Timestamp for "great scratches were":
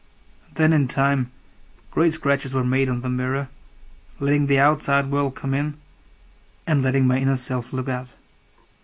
1.91-2.63